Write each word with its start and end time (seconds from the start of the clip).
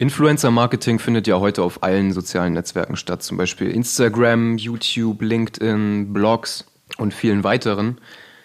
Influencer-Marketing 0.00 0.98
findet 0.98 1.26
ja 1.26 1.40
heute 1.40 1.62
auf 1.62 1.82
allen 1.82 2.10
sozialen 2.12 2.54
Netzwerken 2.54 2.96
statt, 2.96 3.22
zum 3.22 3.36
Beispiel 3.36 3.70
Instagram, 3.70 4.56
YouTube, 4.56 5.20
LinkedIn, 5.20 6.14
Blogs 6.14 6.64
und 6.96 7.12
vielen 7.12 7.44
weiteren. 7.44 8.00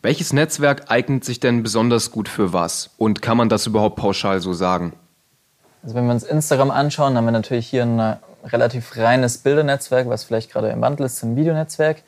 Welches 0.00 0.32
Netzwerk 0.32 0.92
eignet 0.92 1.24
sich 1.24 1.40
denn 1.40 1.64
besonders 1.64 2.12
gut 2.12 2.28
für 2.28 2.52
was? 2.52 2.90
Und 2.98 3.20
kann 3.20 3.36
man 3.36 3.48
das 3.48 3.66
überhaupt 3.66 3.96
pauschal 3.96 4.38
so 4.38 4.52
sagen? 4.52 4.92
Also 5.82 5.96
wenn 5.96 6.06
wir 6.06 6.12
uns 6.12 6.22
Instagram 6.22 6.70
anschauen, 6.70 7.16
haben 7.16 7.24
wir 7.24 7.32
natürlich 7.32 7.66
hier 7.66 7.82
ein 7.82 7.98
äh, 7.98 8.16
relativ 8.44 8.96
reines 8.96 9.38
Bildernetzwerk, 9.38 10.08
was 10.08 10.22
vielleicht 10.22 10.52
gerade 10.52 10.68
im 10.68 10.80
Wandel 10.80 11.06
ist 11.06 11.16
zum 11.16 11.34
Videonetzwerk. 11.34 12.04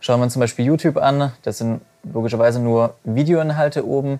Schauen 0.00 0.18
wir 0.18 0.24
uns 0.24 0.32
zum 0.32 0.40
Beispiel 0.40 0.64
YouTube 0.64 0.96
an, 0.96 1.30
das 1.44 1.58
sind 1.58 1.80
logischerweise 2.12 2.58
nur 2.58 2.96
Videoinhalte 3.04 3.86
oben. 3.86 4.18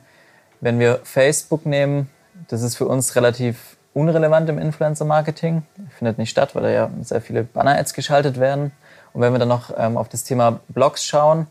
Wenn 0.60 0.78
wir 0.78 1.00
Facebook 1.02 1.66
nehmen, 1.66 2.09
das 2.46 2.62
ist 2.62 2.77
für 2.77 2.87
uns 2.87 3.16
relativ 3.16 3.77
unrelevant 3.94 4.48
im 4.48 4.58
Influencer-Marketing. 4.58 5.62
Findet 5.98 6.18
nicht 6.18 6.30
statt, 6.30 6.54
weil 6.54 6.62
da 6.62 6.70
ja 6.70 6.90
sehr 7.02 7.20
viele 7.20 7.44
Banner-Ads 7.44 7.94
geschaltet 7.94 8.38
werden. 8.38 8.72
Und 9.12 9.20
wenn 9.22 9.32
wir 9.32 9.38
dann 9.38 9.48
noch 9.48 9.72
ähm, 9.76 9.96
auf 9.96 10.08
das 10.08 10.24
Thema 10.24 10.60
Blogs 10.68 11.04
schauen, 11.04 11.46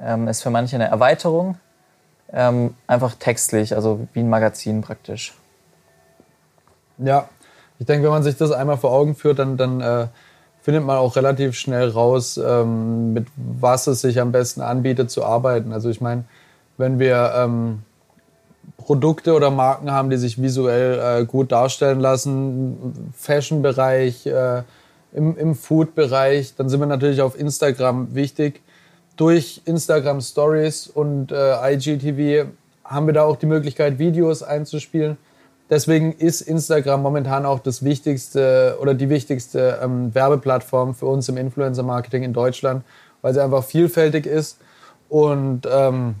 ähm, 0.00 0.28
ist 0.28 0.42
für 0.42 0.50
manche 0.50 0.76
eine 0.76 0.88
Erweiterung. 0.88 1.58
Ähm, 2.32 2.74
einfach 2.86 3.14
textlich, 3.14 3.74
also 3.74 4.08
wie 4.12 4.20
ein 4.20 4.30
Magazin 4.30 4.80
praktisch. 4.80 5.34
Ja, 6.98 7.28
ich 7.78 7.86
denke, 7.86 8.04
wenn 8.04 8.12
man 8.12 8.22
sich 8.22 8.36
das 8.36 8.50
einmal 8.50 8.78
vor 8.78 8.92
Augen 8.92 9.14
führt, 9.14 9.38
dann, 9.38 9.56
dann 9.56 9.80
äh, 9.80 10.06
findet 10.62 10.84
man 10.84 10.96
auch 10.96 11.16
relativ 11.16 11.54
schnell 11.54 11.90
raus, 11.90 12.38
ähm, 12.38 13.12
mit 13.12 13.26
was 13.36 13.86
es 13.86 14.00
sich 14.00 14.20
am 14.20 14.32
besten 14.32 14.62
anbietet 14.62 15.10
zu 15.10 15.24
arbeiten. 15.24 15.72
Also 15.72 15.90
ich 15.90 16.00
meine, 16.00 16.24
wenn 16.78 16.98
wir 16.98 17.34
ähm, 17.36 17.82
Produkte 18.76 19.34
oder 19.34 19.50
Marken 19.50 19.90
haben, 19.90 20.10
die 20.10 20.16
sich 20.16 20.40
visuell 20.40 21.22
äh, 21.22 21.24
gut 21.24 21.52
darstellen 21.52 22.00
lassen, 22.00 23.10
Fashion-Bereich, 23.16 24.26
äh, 24.26 24.62
im, 25.14 25.36
im 25.36 25.54
Food-Bereich, 25.54 26.54
dann 26.56 26.68
sind 26.68 26.80
wir 26.80 26.86
natürlich 26.86 27.22
auf 27.22 27.38
Instagram 27.38 28.14
wichtig. 28.14 28.60
Durch 29.16 29.62
Instagram 29.64 30.20
Stories 30.20 30.88
und 30.88 31.30
äh, 31.30 31.72
IGTV 31.72 32.48
haben 32.84 33.06
wir 33.06 33.14
da 33.14 33.22
auch 33.22 33.36
die 33.36 33.46
Möglichkeit, 33.46 33.98
Videos 33.98 34.42
einzuspielen. 34.42 35.16
Deswegen 35.70 36.12
ist 36.12 36.42
Instagram 36.42 37.00
momentan 37.00 37.46
auch 37.46 37.60
das 37.60 37.84
wichtigste 37.84 38.76
oder 38.80 38.92
die 38.92 39.08
wichtigste 39.08 39.78
ähm, 39.82 40.14
Werbeplattform 40.14 40.94
für 40.94 41.06
uns 41.06 41.28
im 41.28 41.36
Influencer-Marketing 41.36 42.22
in 42.24 42.32
Deutschland, 42.32 42.84
weil 43.22 43.32
sie 43.32 43.42
einfach 43.42 43.64
vielfältig 43.64 44.26
ist 44.26 44.58
und 45.08 45.62
ähm, 45.70 46.16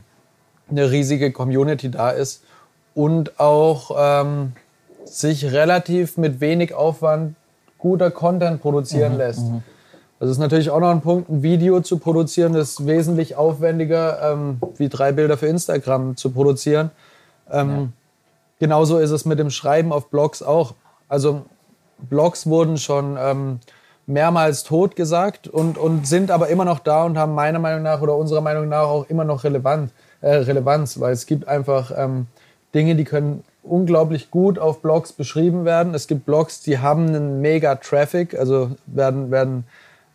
eine 0.70 0.90
riesige 0.90 1.32
Community 1.32 1.90
da 1.90 2.10
ist 2.10 2.42
und 2.94 3.38
auch 3.38 3.90
ähm, 3.96 4.52
sich 5.04 5.52
relativ 5.52 6.16
mit 6.16 6.40
wenig 6.40 6.74
Aufwand 6.74 7.34
guter 7.78 8.10
Content 8.10 8.62
produzieren 8.62 9.12
mhm, 9.12 9.18
lässt. 9.18 9.42
Mhm. 9.42 9.62
Das 10.20 10.30
ist 10.30 10.38
natürlich 10.38 10.70
auch 10.70 10.80
noch 10.80 10.90
ein 10.90 11.02
Punkt, 11.02 11.28
ein 11.28 11.42
Video 11.42 11.80
zu 11.80 11.98
produzieren, 11.98 12.54
das 12.54 12.70
ist 12.70 12.86
wesentlich 12.86 13.36
aufwendiger, 13.36 14.32
ähm, 14.32 14.58
wie 14.76 14.88
drei 14.88 15.12
Bilder 15.12 15.36
für 15.36 15.48
Instagram 15.48 16.16
zu 16.16 16.30
produzieren. 16.30 16.90
Ähm, 17.50 17.70
ja. 17.70 17.88
Genauso 18.60 18.98
ist 18.98 19.10
es 19.10 19.24
mit 19.24 19.38
dem 19.38 19.50
Schreiben 19.50 19.92
auf 19.92 20.08
Blogs 20.08 20.42
auch. 20.42 20.74
Also 21.08 21.42
Blogs 21.98 22.46
wurden 22.46 22.78
schon 22.78 23.16
ähm, 23.18 23.60
mehrmals 24.06 24.62
tot 24.62 24.96
gesagt 24.96 25.48
und, 25.48 25.78
und 25.78 26.06
sind 26.06 26.30
aber 26.30 26.48
immer 26.48 26.64
noch 26.64 26.78
da 26.78 27.04
und 27.04 27.18
haben 27.18 27.34
meiner 27.34 27.58
Meinung 27.58 27.82
nach 27.82 28.00
oder 28.00 28.16
unserer 28.16 28.40
Meinung 28.40 28.68
nach 28.68 28.84
auch 28.84 29.06
immer 29.08 29.24
noch 29.24 29.44
relevant, 29.44 29.90
äh, 30.24 30.36
Relevanz, 30.36 30.98
weil 31.00 31.12
es 31.12 31.26
gibt 31.26 31.46
einfach 31.46 31.92
ähm, 31.94 32.26
Dinge, 32.74 32.96
die 32.96 33.04
können 33.04 33.44
unglaublich 33.62 34.30
gut 34.30 34.58
auf 34.58 34.80
Blogs 34.80 35.12
beschrieben 35.12 35.64
werden. 35.64 35.94
Es 35.94 36.06
gibt 36.06 36.24
Blogs, 36.24 36.62
die 36.62 36.78
haben 36.78 37.08
einen 37.08 37.40
mega 37.40 37.74
Traffic, 37.76 38.38
also 38.38 38.70
werden, 38.86 39.30
werden 39.30 39.64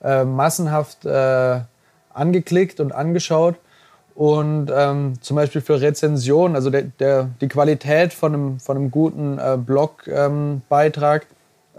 äh, 0.03 0.23
massenhaft 0.23 1.05
äh, 1.05 1.59
angeklickt 2.13 2.79
und 2.79 2.91
angeschaut. 2.91 3.55
Und 4.15 4.71
ähm, 4.75 5.13
zum 5.21 5.35
Beispiel 5.35 5.61
für 5.61 5.79
Rezensionen, 5.79 6.55
also 6.55 6.69
der, 6.69 6.83
der, 6.99 7.29
die 7.39 7.47
Qualität 7.47 8.11
von 8.11 8.33
einem, 8.33 8.59
von 8.59 8.77
einem 8.77 8.91
guten 8.91 9.37
äh, 9.37 9.57
Blogbeitrag 9.57 11.27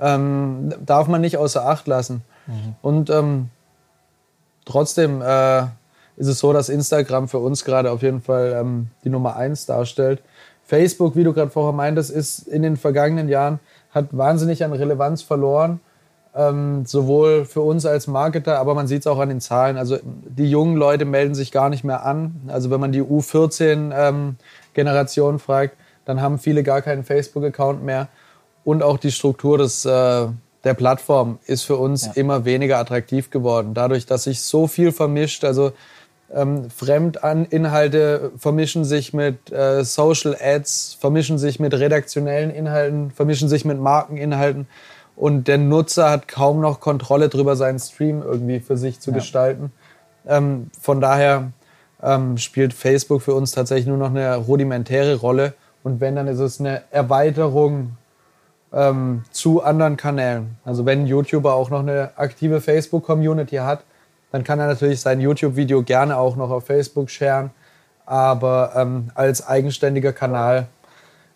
ähm, 0.00 0.72
darf 0.86 1.08
man 1.08 1.20
nicht 1.20 1.36
außer 1.36 1.66
Acht 1.66 1.86
lassen. 1.86 2.22
Mhm. 2.46 2.74
Und 2.80 3.10
ähm, 3.10 3.50
trotzdem 4.64 5.20
äh, 5.20 5.64
ist 6.20 6.28
es 6.28 6.38
so, 6.38 6.52
dass 6.52 6.68
Instagram 6.68 7.26
für 7.28 7.38
uns 7.38 7.64
gerade 7.64 7.90
auf 7.90 8.02
jeden 8.02 8.20
Fall 8.20 8.54
ähm, 8.60 8.88
die 9.04 9.08
Nummer 9.08 9.36
eins 9.36 9.64
darstellt. 9.64 10.20
Facebook, 10.66 11.16
wie 11.16 11.24
du 11.24 11.32
gerade 11.32 11.50
vorher 11.50 11.72
meintest, 11.72 12.10
ist 12.10 12.46
in 12.46 12.60
den 12.62 12.76
vergangenen 12.76 13.30
Jahren, 13.30 13.58
hat 13.90 14.08
wahnsinnig 14.12 14.62
an 14.62 14.74
Relevanz 14.74 15.22
verloren. 15.22 15.80
Ähm, 16.32 16.86
sowohl 16.86 17.44
für 17.46 17.62
uns 17.62 17.86
als 17.86 18.06
Marketer, 18.06 18.58
aber 18.58 18.74
man 18.74 18.86
sieht 18.86 19.00
es 19.00 19.06
auch 19.06 19.18
an 19.18 19.30
den 19.30 19.40
Zahlen. 19.40 19.78
Also 19.78 19.96
die 20.04 20.48
jungen 20.48 20.76
Leute 20.76 21.06
melden 21.06 21.34
sich 21.34 21.52
gar 21.52 21.70
nicht 21.70 21.84
mehr 21.84 22.04
an. 22.04 22.42
Also 22.48 22.70
wenn 22.70 22.80
man 22.80 22.92
die 22.92 23.02
U14-Generation 23.02 25.34
ähm, 25.34 25.40
fragt, 25.40 25.74
dann 26.04 26.20
haben 26.20 26.38
viele 26.38 26.62
gar 26.62 26.82
keinen 26.82 27.02
Facebook-Account 27.02 27.82
mehr. 27.82 28.08
Und 28.62 28.82
auch 28.82 28.98
die 28.98 29.10
Struktur 29.10 29.56
des, 29.56 29.86
äh, 29.86 30.26
der 30.64 30.74
Plattform 30.74 31.38
ist 31.46 31.62
für 31.62 31.78
uns 31.78 32.04
ja. 32.06 32.12
immer 32.12 32.44
weniger 32.44 32.76
attraktiv 32.78 33.30
geworden. 33.30 33.72
Dadurch, 33.72 34.04
dass 34.04 34.24
sich 34.24 34.42
so 34.42 34.66
viel 34.66 34.92
vermischt. 34.92 35.44
Also 35.44 35.72
ähm, 36.34 36.70
Fremdinhalte 36.70 38.32
vermischen 38.36 38.84
sich 38.84 39.12
mit 39.12 39.50
äh, 39.52 39.84
Social 39.84 40.36
Ads, 40.40 40.96
vermischen 41.00 41.38
sich 41.38 41.60
mit 41.60 41.74
redaktionellen 41.74 42.50
Inhalten, 42.50 43.10
vermischen 43.10 43.48
sich 43.48 43.64
mit 43.64 43.80
Markeninhalten 43.80 44.66
und 45.16 45.48
der 45.48 45.58
Nutzer 45.58 46.10
hat 46.10 46.28
kaum 46.28 46.60
noch 46.60 46.80
Kontrolle 46.80 47.28
darüber, 47.28 47.56
seinen 47.56 47.78
Stream 47.78 48.22
irgendwie 48.22 48.60
für 48.60 48.76
sich 48.76 49.00
zu 49.00 49.10
ja. 49.10 49.16
gestalten. 49.16 49.72
Ähm, 50.26 50.70
von 50.80 51.00
daher 51.00 51.52
ähm, 52.02 52.38
spielt 52.38 52.72
Facebook 52.72 53.22
für 53.22 53.34
uns 53.34 53.52
tatsächlich 53.52 53.86
nur 53.86 53.98
noch 53.98 54.10
eine 54.10 54.36
rudimentäre 54.36 55.16
Rolle 55.16 55.54
und 55.82 56.00
wenn, 56.00 56.16
dann 56.16 56.28
ist 56.28 56.38
es 56.38 56.60
eine 56.60 56.82
Erweiterung 56.90 57.96
ähm, 58.72 59.24
zu 59.30 59.62
anderen 59.62 59.96
Kanälen. 59.96 60.56
Also 60.64 60.86
wenn 60.86 61.00
ein 61.00 61.06
YouTuber 61.06 61.54
auch 61.54 61.70
noch 61.70 61.80
eine 61.80 62.10
aktive 62.16 62.60
Facebook-Community 62.60 63.56
hat, 63.56 63.84
dann 64.32 64.44
kann 64.44 64.60
er 64.60 64.66
natürlich 64.66 65.00
sein 65.00 65.20
YouTube-Video 65.20 65.82
gerne 65.82 66.16
auch 66.16 66.36
noch 66.36 66.50
auf 66.50 66.66
Facebook 66.66 67.10
sharen. 67.10 67.50
Aber 68.06 68.72
ähm, 68.76 69.10
als 69.14 69.46
eigenständiger 69.46 70.12
Kanal 70.12 70.66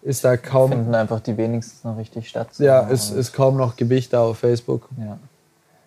ist 0.03 0.25
da 0.25 0.37
kaum. 0.37 0.71
Finden 0.71 0.95
einfach 0.95 1.21
die 1.21 1.37
wenigsten 1.37 1.89
noch 1.89 1.97
richtig 1.97 2.29
statt. 2.29 2.49
Ja, 2.59 2.89
es 2.91 3.11
ist 3.11 3.33
kaum 3.33 3.57
noch 3.57 3.77
Gewicht 3.77 4.13
da 4.13 4.23
auf 4.23 4.39
Facebook. 4.39 4.89
Ja. 4.99 5.19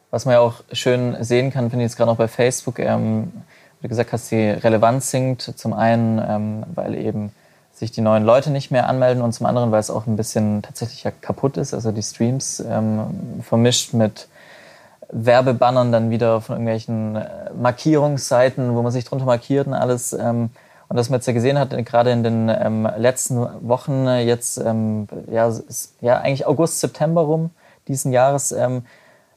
Was 0.10 0.26
man 0.26 0.34
ja 0.34 0.40
auch 0.40 0.64
schön 0.72 1.22
sehen 1.24 1.52
kann, 1.52 1.70
finde 1.70 1.86
ich 1.86 1.92
jetzt 1.92 1.98
gerade 1.98 2.12
auch 2.12 2.16
bei 2.18 2.28
Facebook, 2.28 2.80
ähm, 2.80 3.32
wie 3.80 3.84
du 3.84 3.90
gesagt 3.90 4.14
hast, 4.14 4.32
die 4.32 4.50
Relevanz 4.50 5.12
sinkt. 5.12 5.42
Zum 5.42 5.74
einen, 5.74 6.22
ähm, 6.26 6.64
weil 6.74 6.96
eben 6.96 7.32
sich 7.74 7.92
die 7.92 8.02
neuen 8.02 8.24
Leute 8.24 8.50
nicht 8.50 8.72
mehr 8.72 8.90
anmelden 8.90 9.22
und 9.22 9.34
zum 9.34 9.46
anderen, 9.46 9.72
weil 9.72 9.80
es 9.80 9.92
auch 9.92 10.08
ein 10.08 10.16
bisschen 10.16 10.64
tatsächlich 10.64 11.04
ja 11.04 11.12
kaputt 11.12 11.58
ist. 11.58 11.74
Also 11.74 11.92
die 11.92 12.02
Streams 12.02 12.60
ähm, 12.60 13.42
vermischt 13.44 13.94
mit 13.94 14.28
Werbebannern 15.10 15.92
dann 15.92 16.10
wieder 16.10 16.42
von 16.42 16.56
irgendwelchen 16.56 17.16
äh, 17.16 17.52
Markierungsseiten, 17.60 18.76
wo 18.76 18.82
man 18.82 18.92
sich 18.92 19.06
drunter 19.06 19.26
markiert 19.26 19.68
und 19.68 19.74
alles. 19.74 20.14
Ähm, 20.14 20.50
und 20.90 20.96
das 20.96 21.10
man 21.10 21.20
jetzt 21.20 21.28
ja 21.28 21.34
gesehen 21.34 21.60
hat, 21.60 21.72
gerade 21.86 22.12
in 22.12 22.24
den 22.24 22.50
ähm, 22.50 22.88
letzten 22.98 23.38
Wochen, 23.68 24.08
äh, 24.08 24.22
jetzt 24.22 24.58
ähm, 24.58 25.08
ja, 25.30 25.48
ist, 25.48 25.96
ja 26.02 26.18
eigentlich 26.18 26.46
August, 26.48 26.80
September 26.80 27.22
rum 27.22 27.52
diesen 27.88 28.12
Jahres, 28.12 28.52
ähm, 28.52 28.84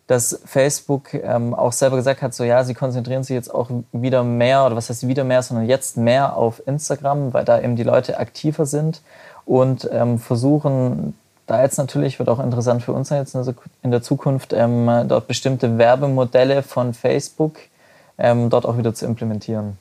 dass 0.06 0.40
Facebook 0.44 1.14
ähm, 1.14 1.54
auch 1.54 1.72
selber 1.72 1.96
gesagt 1.96 2.20
hat, 2.20 2.34
so 2.34 2.42
ja, 2.42 2.64
sie 2.64 2.74
konzentrieren 2.74 3.22
sich 3.22 3.34
jetzt 3.34 3.52
auch 3.54 3.70
wieder 3.92 4.24
mehr, 4.24 4.66
oder 4.66 4.74
was 4.74 4.90
heißt 4.90 5.06
wieder 5.06 5.22
mehr, 5.22 5.42
sondern 5.42 5.66
jetzt 5.66 5.96
mehr 5.96 6.36
auf 6.36 6.66
Instagram, 6.66 7.32
weil 7.32 7.44
da 7.44 7.60
eben 7.60 7.76
die 7.76 7.84
Leute 7.84 8.18
aktiver 8.18 8.66
sind 8.66 9.02
und 9.44 9.88
ähm, 9.92 10.18
versuchen 10.18 11.14
da 11.50 11.62
jetzt 11.62 11.78
natürlich, 11.78 12.18
wird 12.18 12.28
auch 12.28 12.38
interessant 12.38 12.82
für 12.82 12.92
uns 12.92 13.10
jetzt 13.10 13.36
in 13.82 13.90
der 13.90 14.02
Zukunft, 14.02 14.52
ähm, 14.52 14.88
dort 15.08 15.26
bestimmte 15.26 15.78
Werbemodelle 15.78 16.62
von 16.62 16.94
Facebook 16.94 17.58
ähm, 18.18 18.50
dort 18.50 18.66
auch 18.66 18.78
wieder 18.78 18.94
zu 18.94 19.06
implementieren. 19.06 19.76